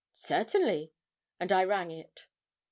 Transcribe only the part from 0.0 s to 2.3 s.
'Certainly;' and I rang it.